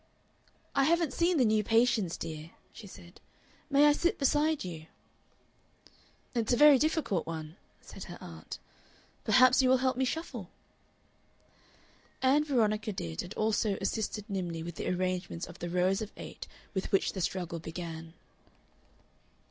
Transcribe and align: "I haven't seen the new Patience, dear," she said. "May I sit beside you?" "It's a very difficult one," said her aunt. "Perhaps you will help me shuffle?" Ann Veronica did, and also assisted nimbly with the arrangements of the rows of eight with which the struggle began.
"I 0.73 0.85
haven't 0.85 1.13
seen 1.13 1.37
the 1.37 1.45
new 1.45 1.63
Patience, 1.63 2.17
dear," 2.17 2.49
she 2.73 2.87
said. 2.87 3.21
"May 3.69 3.85
I 3.85 3.91
sit 3.91 4.17
beside 4.17 4.63
you?" 4.63 4.87
"It's 6.33 6.51
a 6.51 6.57
very 6.57 6.79
difficult 6.79 7.27
one," 7.27 7.55
said 7.81 8.05
her 8.05 8.17
aunt. 8.19 8.57
"Perhaps 9.25 9.61
you 9.61 9.69
will 9.69 9.77
help 9.77 9.97
me 9.97 10.05
shuffle?" 10.05 10.49
Ann 12.23 12.43
Veronica 12.43 12.91
did, 12.91 13.21
and 13.21 13.35
also 13.35 13.75
assisted 13.79 14.27
nimbly 14.27 14.63
with 14.63 14.73
the 14.73 14.89
arrangements 14.89 15.45
of 15.45 15.59
the 15.59 15.69
rows 15.69 16.01
of 16.01 16.11
eight 16.17 16.47
with 16.73 16.91
which 16.91 17.13
the 17.13 17.21
struggle 17.21 17.59
began. 17.59 18.15